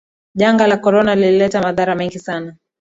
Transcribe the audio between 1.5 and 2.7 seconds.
madhara mengi sana.